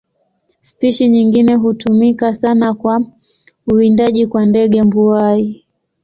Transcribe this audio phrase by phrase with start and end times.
[0.59, 3.01] Spishi nyingine hutumika sana kwa
[3.67, 5.65] uwindaji kwa ndege mbuai.